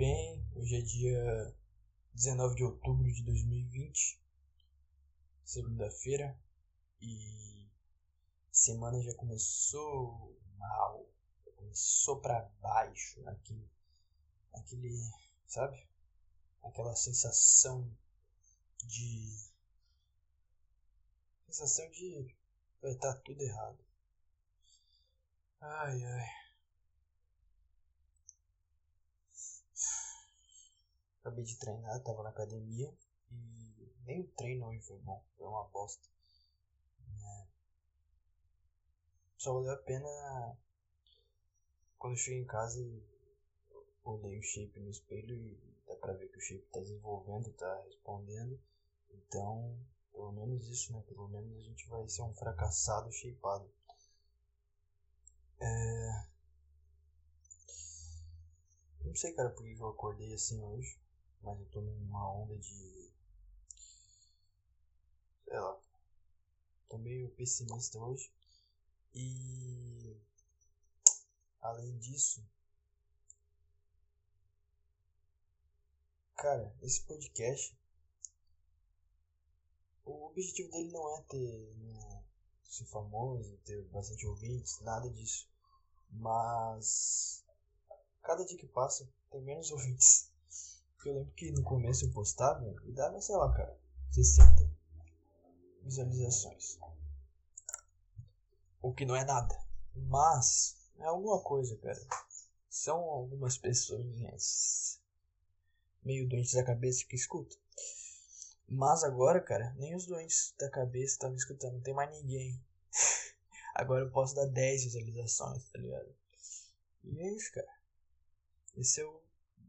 bem? 0.00 0.42
Hoje 0.56 0.76
é 0.76 0.80
dia 0.80 1.54
19 2.14 2.54
de 2.54 2.64
outubro 2.64 3.12
de 3.12 3.22
2020, 3.22 4.18
segunda-feira, 5.44 6.40
e 7.02 7.68
semana 8.50 8.98
já 9.02 9.14
começou 9.14 10.40
mal, 10.56 11.06
já 11.44 11.52
começou 11.52 12.18
para 12.18 12.50
baixo, 12.62 13.20
aquele, 13.28 13.70
aquele, 14.54 14.96
sabe? 15.46 15.86
Aquela 16.62 16.96
sensação 16.96 17.86
de 18.82 19.36
sensação 21.44 21.90
de 21.90 22.34
vai 22.80 22.92
estar 22.92 23.12
tá 23.12 23.20
tudo 23.20 23.42
errado. 23.42 23.84
Ai 25.60 26.02
ai. 26.02 26.39
Acabei 31.20 31.44
de 31.44 31.58
treinar, 31.58 32.02
tava 32.02 32.22
na 32.22 32.30
academia 32.30 32.90
e 33.30 33.94
nem 34.06 34.22
o 34.22 34.28
treino 34.28 34.66
hoje 34.68 34.80
foi 34.80 34.98
bom, 35.00 35.22
foi 35.36 35.46
uma 35.46 35.64
bosta. 35.64 36.08
É. 37.22 37.46
Só 39.36 39.52
valeu 39.52 39.72
a 39.72 39.76
pena 39.76 40.08
quando 41.98 42.14
eu 42.14 42.16
cheguei 42.16 42.40
em 42.40 42.46
casa 42.46 42.80
e 42.80 43.04
olhei 44.02 44.38
o 44.38 44.42
shape 44.42 44.80
no 44.80 44.88
espelho 44.88 45.36
e 45.36 45.60
dá 45.86 45.94
pra 45.96 46.14
ver 46.14 46.28
que 46.28 46.38
o 46.38 46.40
shape 46.40 46.66
tá 46.72 46.80
desenvolvendo, 46.80 47.52
tá 47.52 47.82
respondendo. 47.84 48.58
Então, 49.10 49.78
pelo 50.12 50.32
menos 50.32 50.66
isso, 50.68 50.90
né? 50.94 51.02
Pelo 51.06 51.28
menos 51.28 51.54
a 51.54 51.60
gente 51.60 51.86
vai 51.86 52.08
ser 52.08 52.22
um 52.22 52.34
fracassado 52.34 53.12
shapeado. 53.12 53.70
É... 55.60 56.26
Não 59.04 59.14
sei, 59.14 59.34
cara, 59.34 59.50
por 59.50 59.64
que 59.64 59.78
eu 59.78 59.88
acordei 59.88 60.32
assim 60.32 60.62
hoje 60.62 60.98
mas 61.42 61.58
eu 61.58 61.66
tô 61.66 61.80
numa 61.80 62.32
onda 62.32 62.56
de. 62.58 63.10
sei 65.44 65.58
lá. 65.58 65.80
Tô 66.88 66.98
meio 66.98 67.30
pessimista 67.30 67.98
hoje. 67.98 68.30
E. 69.14 70.16
além 71.60 71.98
disso. 71.98 72.44
Cara, 76.36 76.74
esse 76.82 77.02
podcast. 77.04 77.76
O 80.04 80.26
objetivo 80.26 80.70
dele 80.70 80.90
não 80.90 81.16
é 81.16 81.22
ter. 81.22 81.74
Né, 81.76 82.24
ser 82.64 82.84
famoso, 82.86 83.56
ter 83.64 83.82
bastante 83.88 84.26
ouvintes, 84.26 84.80
nada 84.80 85.08
disso. 85.10 85.48
Mas. 86.10 87.44
Cada 88.22 88.44
dia 88.44 88.58
que 88.58 88.66
passa, 88.66 89.08
tem 89.30 89.40
menos 89.42 89.70
ouvintes. 89.72 90.30
Eu 91.04 91.14
lembro 91.14 91.32
que 91.32 91.50
no 91.50 91.62
começo 91.62 92.04
eu 92.04 92.12
postava 92.12 92.62
e 92.84 92.92
dava, 92.92 93.20
sei 93.22 93.34
lá, 93.34 93.50
cara, 93.54 93.74
60 94.10 94.70
visualizações. 95.82 96.78
O 98.82 98.92
que 98.92 99.06
não 99.06 99.16
é 99.16 99.24
nada. 99.24 99.58
Mas 99.94 100.76
é 100.98 101.04
alguma 101.04 101.40
coisa, 101.42 101.74
cara. 101.78 101.98
São 102.68 102.98
algumas 102.98 103.56
pessoas 103.56 105.00
meio 106.04 106.28
doentes 106.28 106.52
da 106.52 106.64
cabeça 106.64 107.06
que 107.06 107.16
escutam. 107.16 107.58
Mas 108.68 109.02
agora, 109.02 109.40
cara, 109.40 109.74
nem 109.78 109.96
os 109.96 110.06
doentes 110.06 110.54
da 110.58 110.68
cabeça 110.70 111.14
estão 111.14 111.30
me 111.30 111.36
escutando. 111.36 111.74
Não 111.74 111.80
tem 111.80 111.94
mais 111.94 112.10
ninguém. 112.10 112.62
agora 113.74 114.04
eu 114.04 114.10
posso 114.10 114.34
dar 114.34 114.46
10 114.46 114.84
visualizações, 114.84 115.64
tá 115.70 115.78
ligado? 115.78 116.14
E 117.04 117.20
é 117.20 117.32
isso, 117.32 117.50
cara. 117.52 117.80
Esse 118.76 119.00
é 119.00 119.04
o, 119.06 119.20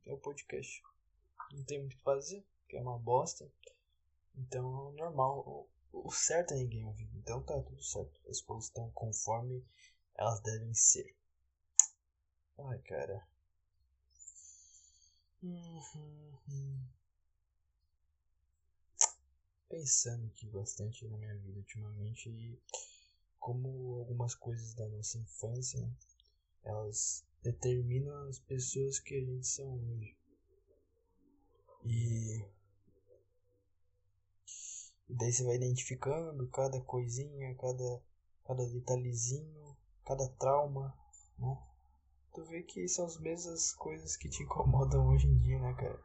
é 0.06 0.14
o 0.14 0.18
podcast 0.18 0.91
não 1.54 1.64
tem 1.64 1.80
muito 1.80 1.94
o 1.94 1.98
que 1.98 2.04
fazer, 2.04 2.46
que 2.68 2.78
é 2.78 2.82
uma 2.82 2.98
bosta. 2.98 3.50
Então, 4.36 4.92
normal. 4.94 5.40
O, 5.94 6.08
o 6.08 6.12
certo 6.12 6.54
é 6.54 6.58
ninguém 6.58 6.86
ouvir. 6.86 7.10
Então 7.16 7.44
tá 7.44 7.62
tudo 7.62 7.84
certo. 7.84 8.20
As 8.30 8.42
coisas 8.42 8.66
estão 8.66 8.90
conforme 8.92 9.66
elas 10.16 10.40
devem 10.42 10.74
ser. 10.74 11.16
Ai, 12.58 12.80
cara. 12.80 13.28
Pensando 19.68 20.28
aqui 20.28 20.48
bastante 20.48 21.08
na 21.08 21.18
minha 21.18 21.36
vida 21.38 21.58
ultimamente 21.58 22.30
e 22.30 22.62
como 23.40 23.96
algumas 24.00 24.36
coisas 24.36 24.76
da 24.76 24.88
nossa 24.90 25.18
infância, 25.18 25.90
elas 26.64 27.26
determinam 27.42 28.28
as 28.28 28.38
pessoas 28.40 29.00
que 29.00 29.16
a 29.16 29.26
gente 29.26 29.48
são 29.48 29.74
hoje. 29.74 30.16
E 31.84 32.46
daí 35.10 35.32
você 35.32 35.44
vai 35.44 35.56
identificando 35.56 36.48
cada 36.50 36.80
coisinha, 36.82 37.56
cada, 37.56 38.04
cada 38.46 38.66
detalhezinho, 38.68 39.78
cada 40.06 40.28
trauma, 40.30 40.96
né? 41.38 41.58
Tu 42.34 42.44
vê 42.46 42.64
que 42.64 42.88
são 42.88 43.06
as 43.06 43.18
mesmas 43.20 43.74
coisas 43.74 44.16
que 44.16 44.30
te 44.30 44.44
incomodam 44.44 45.08
hoje 45.08 45.28
em 45.28 45.38
dia, 45.40 45.60
né, 45.60 45.74
cara? 45.74 46.02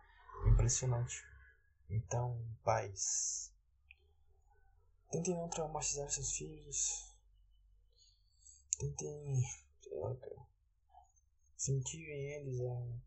Impressionante. 0.46 1.24
Então, 1.88 2.44
pais, 2.64 3.52
tentem 5.10 5.34
não 5.34 5.48
traumatizar 5.48 6.10
seus 6.10 6.32
filhos. 6.32 7.14
Tentem, 8.78 9.42
sei 9.82 9.98
lá, 9.98 10.14
cara, 10.16 10.46
incentivem 11.56 12.32
eles 12.32 12.60
a 12.60 13.06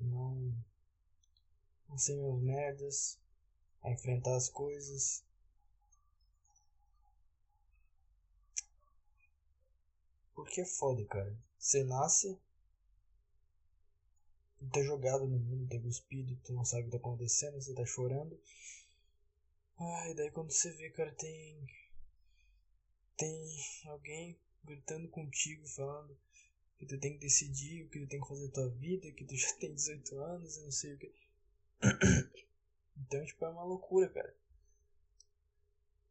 não 0.00 0.54
a 1.98 2.00
ser 2.00 2.14
meus 2.14 2.40
merdas, 2.40 3.18
a 3.82 3.90
enfrentar 3.90 4.36
as 4.36 4.48
coisas. 4.48 5.24
Porque 10.32 10.60
é 10.60 10.64
foda, 10.64 11.04
cara. 11.06 11.36
Você 11.58 11.82
nasce, 11.82 12.38
tá 14.72 14.80
jogado 14.84 15.26
no 15.26 15.40
mundo, 15.40 15.68
tá 15.68 15.80
cuspido, 15.80 16.38
tu 16.44 16.52
não 16.52 16.64
sabe 16.64 16.82
o 16.82 16.84
que 16.84 16.92
tá 16.92 16.98
acontecendo, 16.98 17.60
você 17.60 17.74
tá 17.74 17.84
chorando. 17.84 18.40
Ah, 19.76 20.08
e 20.08 20.14
daí 20.14 20.30
quando 20.30 20.52
você 20.52 20.70
vê, 20.70 20.90
cara, 20.90 21.12
tem. 21.14 21.66
Tem 23.16 23.56
alguém 23.86 24.38
gritando 24.62 25.08
contigo, 25.08 25.66
falando 25.66 26.16
que 26.78 26.86
tu 26.86 26.96
tem 27.00 27.14
que 27.14 27.18
decidir 27.18 27.84
o 27.84 27.88
que 27.88 27.98
tu 27.98 28.06
tem 28.06 28.20
que 28.20 28.28
fazer 28.28 28.46
da 28.46 28.52
tua 28.52 28.68
vida, 28.68 29.10
que 29.10 29.24
tu 29.24 29.34
já 29.36 29.52
tem 29.54 29.74
18 29.74 30.16
anos 30.20 30.56
e 30.56 30.62
não 30.62 30.70
sei 30.70 30.94
o 30.94 30.98
que. 30.98 31.27
Então, 33.00 33.24
tipo, 33.24 33.42
é 33.44 33.48
uma 33.48 33.64
loucura, 33.64 34.06
cara. 34.10 34.34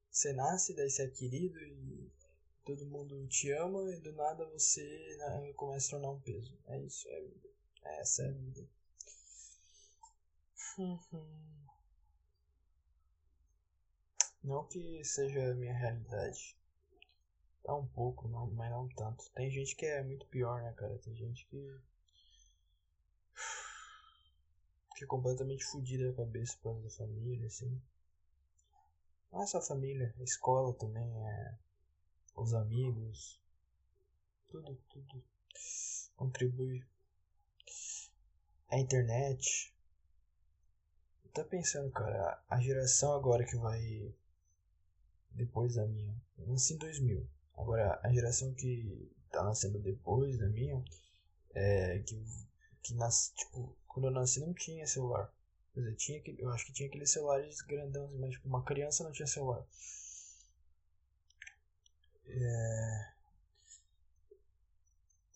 Você 0.09 0.33
nasce, 0.33 0.73
daí 0.73 0.89
você 0.89 1.03
é 1.03 1.09
querido 1.09 1.59
e 1.59 2.11
todo 2.66 2.88
mundo 2.88 3.28
te 3.28 3.51
ama 3.51 3.94
e 3.94 4.00
do 4.00 4.11
nada 4.13 4.45
você 4.47 5.16
começa 5.55 5.88
a 5.88 5.91
tornar 5.91 6.09
um 6.09 6.19
peso. 6.22 6.57
É 6.66 6.79
isso, 6.81 7.07
é 7.07 7.17
a 7.17 7.22
vida. 7.22 7.50
Essa 7.83 8.23
é 8.23 8.29
a 8.29 8.31
vida. 8.31 8.67
Não 14.44 14.67
que 14.67 15.03
seja 15.03 15.51
a 15.51 15.55
minha 15.55 15.73
realidade. 15.73 16.57
É 17.63 17.72
um 17.72 17.85
pouco, 17.85 18.28
não, 18.28 18.49
mas 18.51 18.72
não 18.72 18.88
tanto. 18.89 19.29
Tem 19.31 19.51
gente 19.51 19.75
que 19.75 19.85
é 19.85 20.01
muito 20.01 20.25
pior, 20.28 20.61
né, 20.63 20.73
cara? 20.73 20.97
Tem 20.99 21.16
gente 21.16 21.45
que 21.47 21.79
fica 24.97 25.08
completamente 25.08 25.63
fodida 25.63 26.09
a 26.09 26.13
cabeça 26.13 26.58
por 26.58 26.63
causa 26.63 26.81
da 26.81 26.90
família, 26.90 27.46
assim. 27.46 27.80
Não 29.31 29.44
é 29.44 29.46
só 29.46 29.59
a 29.59 29.62
família, 29.62 30.13
a 30.18 30.24
escola 30.24 30.74
também, 30.74 31.03
é, 31.03 31.56
os 32.35 32.53
amigos, 32.56 33.40
tudo, 34.47 34.75
tudo 34.90 35.24
contribui. 36.16 36.84
A 38.69 38.78
internet. 38.80 39.73
Tô 41.32 41.44
pensando, 41.46 41.91
cara, 41.91 42.44
a 42.49 42.59
geração 42.59 43.14
agora 43.14 43.46
que 43.46 43.55
vai 43.55 44.11
depois 45.29 45.76
da 45.76 45.85
minha, 45.85 46.20
eu 46.40 46.47
nasci 46.47 46.73
em 46.73 46.78
2000. 46.78 47.29
Agora, 47.55 47.99
a 48.03 48.11
geração 48.11 48.52
que 48.55 49.11
tá 49.32 49.44
nascendo 49.44 49.78
depois 49.79 50.38
da 50.40 50.47
minha, 50.47 50.84
é, 51.53 51.99
que, 51.99 52.16
que 52.87 52.93
nasce, 52.95 53.34
tipo, 53.35 53.75
quando 53.87 54.05
eu 54.05 54.11
nasci 54.11 54.39
não 54.39 54.53
tinha 54.53 54.87
celular. 54.87 55.31
Quer 55.73 55.81
dizer, 55.81 55.95
tinha, 55.95 56.23
eu 56.39 56.49
acho 56.51 56.66
que 56.66 56.73
tinha 56.73 56.87
aqueles 56.87 57.11
celulares 57.11 57.61
grandões, 57.61 58.13
mas 58.16 58.31
tipo, 58.31 58.47
uma 58.47 58.63
criança 58.63 59.03
não 59.03 59.11
tinha 59.11 59.28
celular. 59.28 59.66
É... 62.28 63.13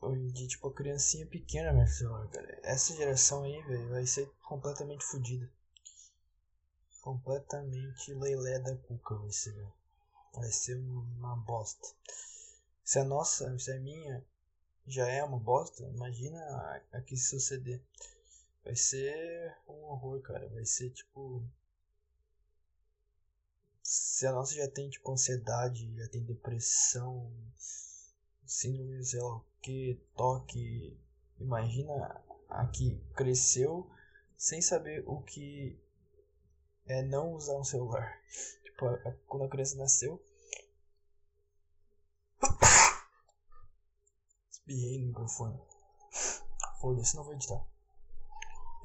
Hoje 0.01 0.21
em 0.21 0.31
dia, 0.31 0.47
tipo, 0.47 0.67
a 0.67 0.73
criancinha 0.73 1.27
pequena 1.27 1.73
mais 1.73 1.97
celular, 1.97 2.27
cara. 2.29 2.59
Essa 2.63 2.95
geração 2.95 3.43
aí, 3.43 3.61
velho, 3.63 3.89
vai 3.89 4.05
ser 4.07 4.27
completamente 4.47 5.03
fodida. 5.05 5.51
Completamente 7.01 8.13
leilé 8.13 8.59
da 8.59 8.75
cuca 8.77 9.15
vai 9.15 9.31
ser. 9.31 9.55
Vai 10.33 10.51
ser 10.51 10.77
uma 10.77 11.35
bosta. 11.35 11.87
Se 12.83 12.99
a 12.99 13.03
nossa, 13.03 13.57
se 13.59 13.71
a 13.71 13.79
minha 13.79 14.25
já 14.87 15.07
é 15.07 15.23
uma 15.23 15.39
bosta, 15.39 15.83
imagina 15.83 16.39
a, 16.91 17.01
que 17.01 17.15
suceder. 17.15 17.81
Vai 18.63 18.75
ser 18.75 19.55
um 19.67 19.83
horror, 19.85 20.21
cara. 20.21 20.47
Vai 20.49 20.65
ser 20.65 20.89
tipo. 20.91 21.43
Se 23.83 24.25
a 24.27 24.31
nossa 24.31 24.53
já 24.53 24.67
tem 24.67 24.89
tipo 24.89 25.11
ansiedade, 25.11 25.93
já 25.97 26.07
tem 26.07 26.23
depressão, 26.23 27.31
síndrome, 28.45 29.03
sei 29.03 29.19
lá 29.19 29.37
o 29.37 29.45
que, 29.61 29.99
toque. 30.15 30.97
Imagina 31.39 32.21
a 32.49 32.67
que 32.67 33.01
cresceu 33.15 33.89
sem 34.37 34.61
saber 34.61 35.03
o 35.07 35.21
que 35.21 35.79
é 36.85 37.01
não 37.01 37.33
usar 37.33 37.57
um 37.57 37.63
celular. 37.63 38.21
Tipo, 38.63 38.85
quando 39.27 39.45
a 39.45 39.49
criança 39.49 39.77
nasceu. 39.77 40.23
Espirrei 44.71 44.99
no 44.99 45.07
microfone. 45.07 45.59
Foda-se, 46.79 47.15
não 47.17 47.25
vou 47.25 47.33
editar. 47.33 47.61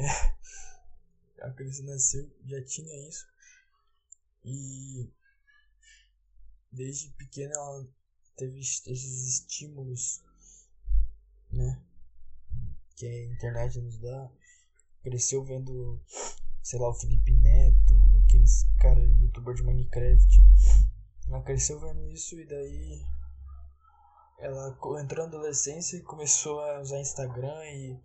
É. 0.00 1.44
A 1.44 1.50
criança 1.52 1.82
nasceu, 1.84 2.28
já 2.44 2.64
tinha 2.64 3.08
isso. 3.08 3.24
E 4.44 5.08
desde 6.72 7.10
pequena 7.10 7.54
ela 7.54 7.88
teve 8.36 8.58
esses 8.58 9.28
estímulos, 9.28 10.24
né? 11.52 11.80
Que 12.96 13.06
a 13.06 13.24
internet 13.26 13.78
nos 13.80 13.98
dá. 13.98 14.30
Cresceu 15.02 15.44
vendo, 15.44 16.02
sei 16.64 16.80
lá, 16.80 16.88
o 16.88 16.94
Felipe 16.94 17.32
Neto, 17.32 17.94
aqueles 18.24 18.66
cara 18.80 19.00
youtuber 19.00 19.54
de 19.54 19.62
Minecraft. 19.62 20.42
Ela 21.28 21.42
cresceu 21.42 21.78
vendo 21.78 22.10
isso 22.10 22.38
e 22.40 22.44
daí 22.44 23.06
ela 24.38 24.76
entrou 25.02 25.26
na 25.26 25.36
adolescência 25.36 25.96
e 25.96 26.02
começou 26.02 26.60
a 26.60 26.80
usar 26.80 27.00
Instagram 27.00 27.64
e 27.64 27.98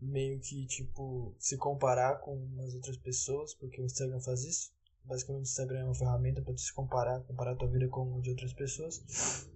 meio 0.00 0.40
que 0.40 0.66
tipo 0.66 1.34
se 1.38 1.56
comparar 1.56 2.20
com 2.20 2.48
as 2.64 2.74
outras 2.74 2.96
pessoas, 2.96 3.54
porque 3.54 3.80
o 3.80 3.84
Instagram 3.84 4.20
faz 4.20 4.44
isso. 4.44 4.72
Basicamente 5.04 5.42
o 5.42 5.50
Instagram 5.50 5.80
é 5.80 5.84
uma 5.84 5.94
ferramenta 5.94 6.42
para 6.42 6.56
se 6.56 6.72
comparar, 6.72 7.20
comparar 7.22 7.52
a 7.52 7.56
tua 7.56 7.68
vida 7.68 7.88
com 7.88 8.16
a 8.16 8.20
de 8.20 8.30
outras 8.30 8.52
pessoas. 8.52 9.48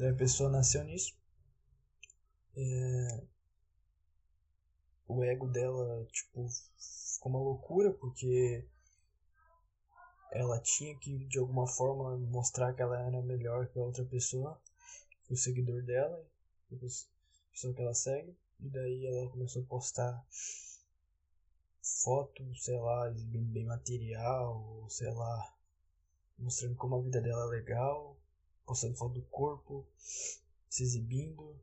A 0.00 0.12
pessoa 0.14 0.50
nasceu 0.50 0.84
nisso. 0.84 1.16
É... 2.56 3.22
O 5.06 5.22
ego 5.22 5.46
dela, 5.46 6.04
tipo, 6.10 6.46
ficou 7.14 7.30
uma 7.30 7.38
loucura, 7.38 7.92
porque 7.92 8.66
ela 10.32 10.58
tinha 10.60 10.96
que 10.98 11.24
de 11.26 11.38
alguma 11.38 11.66
forma 11.66 12.16
mostrar 12.16 12.72
que 12.74 12.82
ela 12.82 13.00
era 13.00 13.22
melhor 13.22 13.68
que 13.68 13.78
a 13.78 13.82
outra 13.82 14.04
pessoa, 14.04 14.60
o 15.30 15.36
seguidor 15.36 15.82
dela, 15.82 16.24
a 16.72 16.76
pessoa 16.76 17.74
que 17.74 17.80
ela 17.80 17.94
segue. 17.94 18.36
E 18.60 18.68
daí 18.68 19.06
ela 19.06 19.28
começou 19.30 19.62
a 19.62 19.66
postar 19.66 20.26
fotos, 21.82 22.64
sei 22.64 22.78
lá, 22.78 23.10
bem, 23.10 23.44
bem 23.44 23.64
material, 23.64 24.86
sei 24.88 25.10
lá, 25.12 25.54
mostrando 26.38 26.74
como 26.76 26.96
a 26.96 27.02
vida 27.02 27.20
dela 27.20 27.44
é 27.44 27.58
legal, 27.58 28.16
postando 28.64 28.96
foto 28.96 29.14
do 29.14 29.22
corpo, 29.22 29.86
se 30.68 30.82
exibindo. 30.82 31.54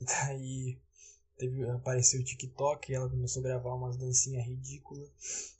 E 0.00 0.04
daí 0.06 0.78
teve, 1.36 1.68
apareceu 1.70 2.20
o 2.20 2.24
TikTok 2.24 2.90
e 2.90 2.94
ela 2.94 3.08
começou 3.08 3.40
a 3.40 3.44
gravar 3.44 3.74
umas 3.74 3.96
dancinhas 3.96 4.46
ridículas, 4.46 5.10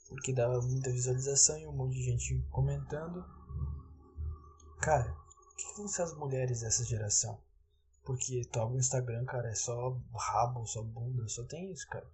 porque 0.07 0.33
dava 0.33 0.61
muita 0.61 0.91
visualização 0.91 1.57
e 1.57 1.65
um 1.65 1.73
monte 1.73 1.95
de 1.95 2.03
gente 2.03 2.45
comentando. 2.49 3.42
Cara, 4.83 5.15
o 5.49 5.55
que 5.55 5.77
vão 5.77 5.87
ser 5.87 6.01
as 6.01 6.13
mulheres 6.13 6.59
dessa 6.59 6.83
geração? 6.83 7.39
Porque 8.03 8.41
tu 8.51 8.59
abre 8.59 8.75
o 8.75 8.79
Instagram, 8.79 9.23
cara, 9.23 9.49
é 9.49 9.55
só 9.55 9.97
rabo, 10.13 10.67
só 10.67 10.83
bunda, 10.83 11.25
só 11.29 11.41
tem 11.45 11.71
isso, 11.71 11.87
cara. 11.87 12.05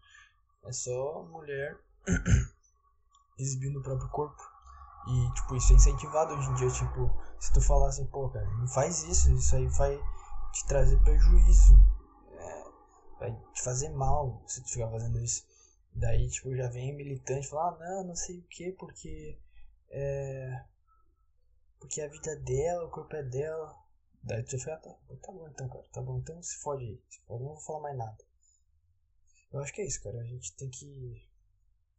É 0.67 0.71
só 0.71 1.23
mulher 1.23 1.75
exibindo 3.39 3.79
o 3.79 3.81
próprio 3.81 4.07
corpo. 4.09 4.39
E, 5.07 5.33
tipo, 5.33 5.55
isso 5.55 5.73
é 5.73 5.77
incentivado 5.77 6.35
hoje 6.35 6.47
em 6.47 6.53
dia. 6.53 6.69
Tipo, 6.69 7.11
se 7.39 7.51
tu 7.51 7.59
falar 7.59 7.87
assim, 7.87 8.05
pô, 8.05 8.29
cara, 8.29 8.45
não 8.51 8.67
faz 8.67 9.01
isso, 9.01 9.31
isso 9.33 9.55
aí 9.55 9.67
vai 9.69 9.99
te 10.53 10.67
trazer 10.67 10.99
prejuízo. 10.99 11.73
É, 12.33 12.63
vai 13.19 13.35
te 13.51 13.63
fazer 13.63 13.89
mal 13.89 14.43
se 14.45 14.61
tu 14.61 14.69
ficar 14.69 14.91
fazendo 14.91 15.19
isso. 15.19 15.43
Daí, 15.95 16.29
tipo, 16.29 16.55
já 16.55 16.69
vem 16.69 16.95
militante 16.95 17.49
falar, 17.49 17.69
ah, 17.69 17.79
não, 17.79 18.09
não 18.09 18.15
sei 18.15 18.37
o 18.37 18.43
que, 18.43 18.71
porque. 18.73 19.39
É. 19.89 20.65
Porque 21.79 22.01
a 22.01 22.07
vida 22.07 22.35
dela, 22.37 22.85
o 22.85 22.91
corpo 22.91 23.15
é 23.15 23.23
dela. 23.23 23.75
Daí 24.21 24.43
tu 24.43 24.57
fica, 24.57 24.73
ah, 24.73 24.77
tá, 24.77 24.93
tá 25.21 25.31
bom 25.31 25.47
então, 25.47 25.69
cara, 25.69 25.85
tá 25.93 26.01
bom, 26.01 26.17
então 26.19 26.43
se 26.43 26.57
fode 26.57 26.83
aí. 26.83 27.01
Se 27.09 27.21
fode, 27.21 27.43
não 27.43 27.53
vou 27.53 27.61
falar 27.61 27.81
mais 27.81 27.97
nada. 27.97 28.29
Eu 29.51 29.59
acho 29.61 29.73
que 29.73 29.81
é 29.81 29.85
isso, 29.85 30.01
cara. 30.03 30.19
A 30.19 30.25
gente 30.25 30.55
tem 30.55 30.69
que. 30.69 31.25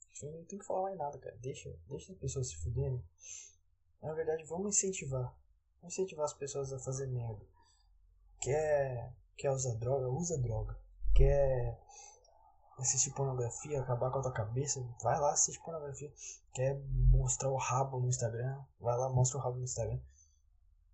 A 0.03 0.27
gente 0.27 0.37
não 0.37 0.45
tem 0.45 0.59
que 0.59 0.65
falar 0.65 0.83
mais 0.83 0.99
nada, 0.99 1.19
cara. 1.19 1.37
Deixa, 1.39 1.75
deixa 1.89 2.13
as 2.13 2.19
pessoas 2.19 2.49
se 2.49 2.57
fuderem. 2.57 3.03
Na 4.03 4.15
verdade, 4.15 4.45
vamos 4.45 4.77
incentivar. 4.77 5.35
Vamos 5.81 5.95
incentivar 5.95 6.27
as 6.27 6.35
pessoas 6.35 6.73
a 6.73 6.79
fazer 6.79 7.07
merda. 7.07 7.45
Quer, 8.41 9.15
quer 9.37 9.51
usar 9.51 9.75
droga? 9.75 10.09
Usa 10.09 10.39
droga. 10.39 10.79
Quer 11.15 11.79
assistir 12.83 13.11
pornografia, 13.11 13.81
acabar 13.81 14.11
com 14.11 14.19
a 14.19 14.23
tua 14.23 14.33
cabeça? 14.33 14.85
Vai 15.03 15.19
lá 15.19 15.33
assistir 15.33 15.61
pornografia. 15.63 16.13
Quer 16.53 16.81
mostrar 17.11 17.51
o 17.51 17.57
rabo 17.57 18.01
no 18.01 18.09
Instagram? 18.09 18.63
Vai 18.81 18.97
lá, 18.97 19.09
mostra 19.09 19.39
o 19.39 19.41
rabo 19.41 19.59
no 19.59 19.65
Instagram. 19.65 19.99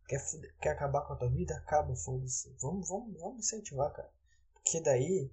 Quer, 0.08 0.20
quer 0.60 0.70
acabar 0.70 1.02
com 1.02 1.12
a 1.12 1.16
tua 1.16 1.30
vida? 1.30 1.56
Acaba, 1.56 1.94
foda-se. 1.96 2.54
Vamos, 2.60 2.88
vamos, 2.88 3.18
vamos 3.20 3.38
incentivar, 3.38 3.92
cara. 3.92 4.10
Porque 4.54 4.80
daí 4.80 5.30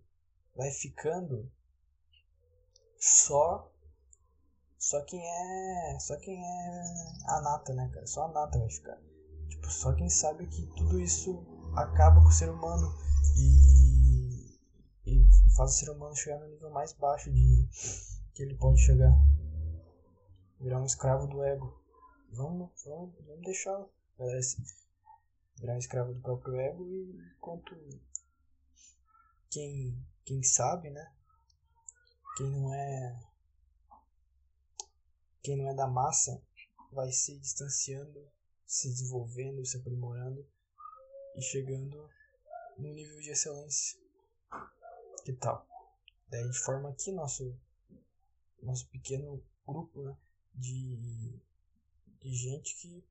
vai 0.55 0.71
ficando 0.71 1.51
só 2.99 3.69
só 4.77 5.01
quem 5.05 5.21
é 5.21 5.99
só 5.99 6.17
quem 6.17 6.43
é 6.43 6.83
a 7.27 7.41
nata, 7.41 7.73
né, 7.73 7.89
cara? 7.93 8.05
Só 8.05 8.25
a 8.25 8.27
nata 8.27 8.59
vai 8.59 8.69
ficar. 8.69 8.97
Tipo, 9.49 9.69
só 9.69 9.93
quem 9.93 10.09
sabe 10.09 10.47
que 10.47 10.65
tudo 10.75 10.99
isso 10.99 11.43
acaba 11.75 12.21
com 12.21 12.27
o 12.27 12.31
ser 12.31 12.49
humano 12.49 12.93
e 13.37 14.02
faz 15.55 15.71
o 15.71 15.73
ser 15.73 15.89
humano 15.89 16.15
chegar 16.15 16.39
no 16.39 16.47
nível 16.47 16.69
mais 16.69 16.93
baixo 16.93 17.31
de 17.31 17.67
que 18.33 18.43
ele 18.43 18.55
pode 18.55 18.79
chegar. 18.79 19.13
Virar 20.59 20.81
um 20.81 20.85
escravo 20.85 21.27
do 21.27 21.43
ego. 21.43 21.81
Vamos, 22.31 22.71
vamos, 22.85 23.13
vamos 23.25 23.41
deixar 23.41 23.85
parece 24.17 24.57
virar 25.57 25.77
escravo 25.77 26.13
do 26.13 26.21
próprio 26.21 26.55
ego 26.59 26.87
e 26.87 27.33
enquanto 27.35 27.75
quem, 29.49 30.03
quem 30.25 30.41
sabe, 30.43 30.89
né? 30.89 31.13
Quem 32.37 32.49
não 32.49 32.73
é 32.73 33.19
quem 35.43 35.57
não 35.57 35.69
é 35.69 35.75
da 35.75 35.87
massa 35.87 36.41
vai 36.91 37.11
se 37.11 37.37
distanciando, 37.37 38.25
se 38.65 38.89
desenvolvendo, 38.89 39.65
se 39.65 39.77
aprimorando 39.77 40.47
e 41.35 41.41
chegando 41.41 42.09
no 42.77 42.93
nível 42.93 43.19
de 43.19 43.31
excelência. 43.31 43.99
Que 45.23 45.33
tal? 45.33 45.67
Daí 46.29 46.41
a 46.41 46.45
gente 46.45 46.59
forma 46.59 46.89
aqui 46.89 47.11
nosso 47.11 47.57
nosso 48.61 48.87
pequeno 48.87 49.43
grupo 49.67 50.01
né, 50.01 50.17
de, 50.55 51.39
de 52.21 52.33
gente 52.33 52.75
que 52.75 53.03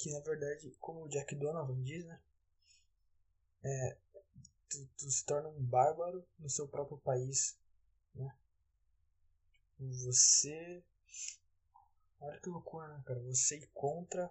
que 0.00 0.10
na 0.12 0.20
verdade, 0.20 0.70
como 0.80 1.04
o 1.04 1.08
Jack 1.08 1.34
Donovan 1.34 1.82
diz, 1.82 2.06
né? 2.06 2.18
É, 3.62 3.98
tu, 4.70 4.86
tu, 4.96 5.10
se 5.10 5.24
torna 5.26 5.50
um 5.50 5.62
bárbaro 5.62 6.26
no 6.38 6.48
seu 6.48 6.66
próprio 6.66 6.96
país, 6.98 7.58
né? 8.14 8.34
Você... 9.78 10.82
Olha 12.18 12.40
que 12.40 12.48
loucura, 12.48 12.88
né, 12.88 13.02
cara? 13.04 13.20
Você 13.24 13.58
ir 13.58 13.66
contra... 13.74 14.30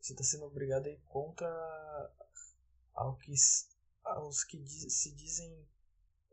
Você 0.00 0.14
está 0.14 0.24
sendo 0.24 0.46
obrigado 0.46 0.86
a 0.86 0.90
ir 0.90 1.00
contra 1.08 1.46
ao 2.94 3.16
que, 3.16 3.34
aos 4.14 4.44
que 4.44 4.58
diz, 4.58 4.92
se 4.92 5.12
dizem 5.12 5.66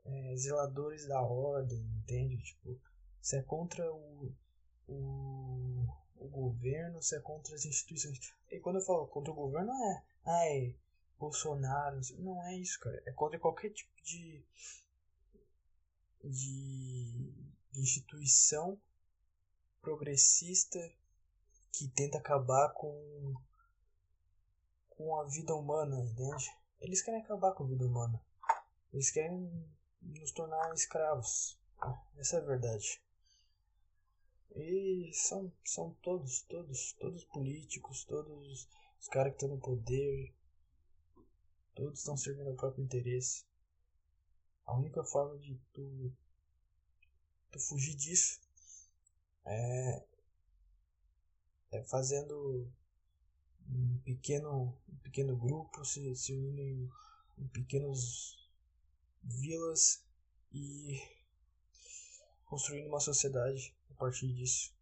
é, 0.06 0.36
zeladores 0.38 1.08
da 1.08 1.22
ordem, 1.22 1.80
entende? 1.98 2.38
Tipo, 2.38 2.80
você 3.22 3.38
é 3.38 3.44
contra 3.44 3.92
o, 3.94 4.32
o 4.88 5.86
o 6.26 6.28
governo, 6.28 7.02
você 7.02 7.18
é 7.18 7.22
contra 7.22 7.56
as 7.56 7.66
instituições. 7.66 8.20
E 8.50 8.60
quando 8.60 8.78
eu 8.78 8.86
falo 8.86 9.08
contra 9.08 9.32
o 9.32 9.36
governo, 9.36 9.68
não 9.68 9.92
é, 9.92 10.04
ai, 10.26 10.76
Bolsonaro, 11.20 12.00
não 12.20 12.44
é 12.44 12.58
isso, 12.58 12.80
cara. 12.80 13.02
É 13.06 13.12
contra 13.12 13.40
qualquer 13.40 13.72
tipo 13.72 13.92
de, 14.04 14.44
de 16.24 17.34
instituição 17.74 18.80
progressista 19.82 20.80
que 21.72 21.88
tenta 21.90 22.18
acabar 22.18 22.74
com, 22.74 23.36
com 24.90 25.20
a 25.20 25.26
vida 25.26 25.54
humana, 25.54 26.00
entende? 26.02 26.50
Eles 26.80 27.02
querem 27.02 27.22
acabar 27.22 27.54
com 27.54 27.64
a 27.64 27.68
vida 27.68 27.86
humana. 27.86 28.22
Eles 28.94 29.12
querem 29.12 29.70
nos 30.02 30.32
tornar 30.32 30.74
escravos. 30.74 31.60
Essa 32.18 32.38
é 32.38 32.40
a 32.40 32.46
verdade. 32.46 33.02
E 34.56 35.12
são, 35.14 35.52
são 35.64 35.94
todos, 36.02 36.42
todos, 36.44 36.94
todos 36.94 37.26
políticos, 37.26 38.06
todos 38.06 38.70
os 39.00 39.08
caras 39.10 39.34
que 39.34 39.38
estão 39.38 39.50
no 39.50 39.60
poder. 39.60 40.34
Todos 41.74 42.00
estão 42.00 42.16
servindo 42.16 42.50
ao 42.50 42.56
próprio 42.56 42.84
interesse. 42.84 43.46
A 44.66 44.76
única 44.78 45.04
forma 45.04 45.38
de 45.40 45.60
tu, 45.74 46.12
tu 47.52 47.60
fugir 47.60 47.96
disso 47.96 48.40
é, 49.46 50.04
é 51.72 51.84
fazendo 51.84 52.68
um 53.70 54.00
pequeno, 54.04 54.78
um 54.88 54.98
pequeno 54.98 55.36
grupo, 55.36 55.84
se, 55.86 56.16
se 56.16 56.34
unindo 56.34 56.62
em, 56.62 56.90
em 57.38 57.48
pequenos 57.48 58.50
vilas 59.24 60.04
e 60.54 61.02
construindo 62.46 62.88
uma 62.88 63.00
sociedade 63.00 63.76
a 63.90 63.94
partir 63.96 64.32
disso. 64.34 64.74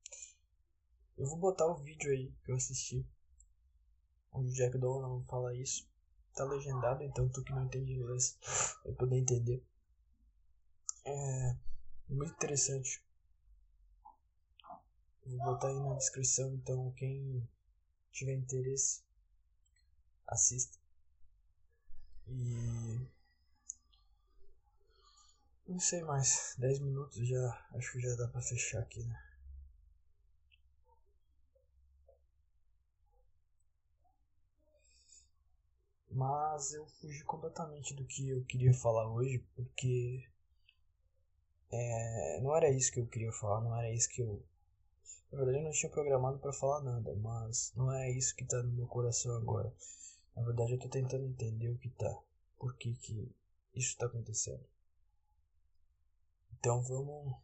Eu 1.17 1.27
vou 1.27 1.37
botar 1.37 1.67
o 1.67 1.75
vídeo 1.75 2.11
aí 2.11 2.33
que 2.43 2.51
eu 2.51 2.55
assisti, 2.55 3.05
onde 4.31 4.49
o 4.49 4.53
Jack 4.53 4.77
Donovan 4.77 5.23
fala 5.25 5.55
isso. 5.55 5.87
Tá 6.35 6.43
legendado, 6.45 7.03
então 7.03 7.29
tu 7.29 7.43
que 7.43 7.53
não 7.53 7.65
entende 7.65 7.93
inglês 7.93 8.37
vai 8.83 8.93
poder 8.93 9.17
entender. 9.17 9.63
É 11.05 11.55
muito 12.09 12.33
interessante. 12.33 13.03
Vou 15.25 15.37
botar 15.37 15.67
aí 15.67 15.79
na 15.79 15.93
descrição, 15.95 16.53
então 16.55 16.91
quem 16.93 17.47
tiver 18.13 18.33
interesse, 18.33 19.01
assista. 20.27 20.77
E 22.27 23.07
não 25.67 25.79
sei 25.79 26.03
mais, 26.03 26.55
10 26.57 26.79
minutos 26.79 27.27
já, 27.27 27.67
acho 27.73 27.91
que 27.91 27.99
já 27.99 28.15
dá 28.15 28.27
pra 28.27 28.41
fechar 28.41 28.79
aqui, 28.79 29.03
né? 29.03 29.19
Mas 36.11 36.73
eu 36.73 36.85
fugi 36.85 37.23
completamente 37.23 37.93
do 37.95 38.05
que 38.05 38.29
eu 38.29 38.43
queria 38.45 38.73
falar 38.73 39.09
hoje, 39.09 39.39
porque 39.55 40.23
é, 41.71 42.39
não 42.41 42.55
era 42.55 42.69
isso 42.69 42.91
que 42.91 42.99
eu 42.99 43.07
queria 43.07 43.31
falar, 43.31 43.61
não 43.61 43.75
era 43.75 43.91
isso 43.91 44.07
que 44.09 44.21
eu. 44.21 44.43
Na 45.31 45.37
verdade, 45.39 45.57
eu 45.59 45.63
não 45.63 45.71
tinha 45.71 45.91
programado 45.91 46.39
para 46.39 46.53
falar 46.53 46.81
nada, 46.81 47.13
mas 47.15 47.73
não 47.75 47.91
é 47.91 48.11
isso 48.11 48.35
que 48.35 48.45
tá 48.45 48.61
no 48.61 48.71
meu 48.71 48.87
coração 48.87 49.35
agora. 49.35 49.73
Na 50.35 50.43
verdade, 50.43 50.73
eu 50.73 50.79
tô 50.79 50.89
tentando 50.89 51.25
entender 51.25 51.69
o 51.69 51.77
que 51.77 51.89
tá, 51.89 52.19
por 52.57 52.75
que, 52.77 52.93
que 52.95 53.31
isso 53.75 53.97
tá 53.97 54.05
acontecendo. 54.05 54.63
Então 56.59 56.81
vamos, 56.83 57.35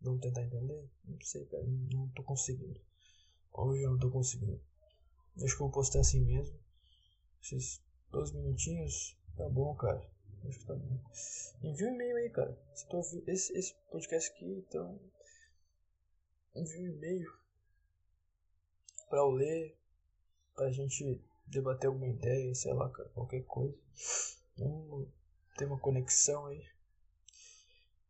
vamos 0.00 0.20
tentar 0.20 0.42
entender? 0.42 0.88
Não 1.04 1.20
sei, 1.20 1.44
cara, 1.46 1.62
não 1.66 2.08
tô 2.08 2.22
conseguindo. 2.22 2.80
Hoje 3.52 3.82
eu 3.82 3.92
não 3.92 3.98
tô 3.98 4.10
conseguindo. 4.10 4.60
Acho 5.36 5.56
que 5.56 5.62
eu 5.62 5.66
vou 5.66 5.70
postar 5.70 6.00
assim 6.00 6.20
mesmo. 6.24 6.58
Esses 7.42 7.82
12 8.10 8.34
minutinhos, 8.34 9.16
tá 9.36 9.48
bom, 9.48 9.74
cara. 9.76 10.02
Acho 10.48 10.58
que 10.58 10.64
tá 10.64 10.74
bom. 10.74 11.00
Envia 11.62 11.88
um 11.88 11.94
e-mail 11.94 12.16
aí, 12.16 12.30
cara. 12.30 12.58
Se 12.74 12.88
tu 12.88 13.00
esse, 13.26 13.52
esse 13.56 13.74
podcast 13.90 14.30
aqui, 14.32 14.44
então. 14.46 14.98
Envia 16.56 16.80
um 16.80 16.94
e-mail 16.94 17.32
pra 19.08 19.18
eu 19.18 19.30
ler, 19.30 19.76
pra 20.54 20.70
gente 20.70 21.20
debater 21.46 21.88
alguma 21.88 22.08
ideia, 22.08 22.54
sei 22.54 22.72
lá, 22.72 22.90
cara, 22.90 23.08
qualquer 23.10 23.42
coisa. 23.44 23.76
Vamos 24.56 25.08
ter 25.56 25.66
uma 25.66 25.78
conexão 25.78 26.46
aí. 26.46 26.66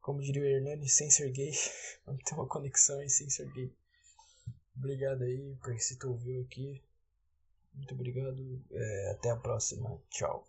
Como 0.01 0.23
diria 0.23 0.43
o 0.43 0.47
Hernani, 0.47 0.89
sem 0.89 1.11
ser 1.11 1.31
gay. 1.33 1.53
Vamos 2.07 2.23
ter 2.23 2.35
uma 2.35 2.47
conexão 2.47 2.99
aí 3.01 3.11
sem 3.11 3.29
ser 3.29 3.51
gay. 3.53 3.75
Obrigado 4.77 5.23
aí 5.25 5.57
por 5.63 5.79
se 5.81 5.99
tu 5.99 6.11
ouviu 6.11 6.43
aqui. 6.43 6.83
Muito 7.75 7.95
obrigado. 7.95 8.65
É, 8.71 9.11
até 9.11 9.31
a 9.31 9.37
próxima. 9.37 10.01
Tchau. 10.09 10.47